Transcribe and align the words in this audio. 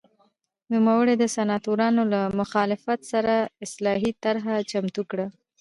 نوموړي 0.71 1.15
د 1.17 1.23
سناتورانو 1.35 2.01
له 2.13 2.21
مخالفت 2.39 2.99
سره 3.11 3.33
اصلاحي 3.65 4.11
طرحه 4.23 4.53
چمتو 4.71 5.01
کړه 5.11 5.25